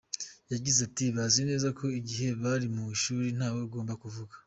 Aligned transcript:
Yagize 0.53 0.79
ati 0.87 1.05
“Bazi 1.15 1.41
neza 1.49 1.67
ko 1.77 1.85
igihe 1.99 2.27
bari 2.41 2.67
mu 2.75 2.83
ishuri 2.95 3.27
ntawe 3.37 3.59
ugomba 3.67 3.93
kuvuga. 4.03 4.33